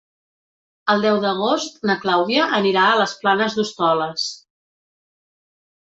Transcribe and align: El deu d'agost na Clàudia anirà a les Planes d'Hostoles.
El 0.93 1.03
deu 1.05 1.19
d'agost 1.25 1.77
na 1.91 1.97
Clàudia 2.05 2.47
anirà 2.61 2.87
a 2.89 2.97
les 3.03 3.15
Planes 3.23 3.59
d'Hostoles. 3.59 4.29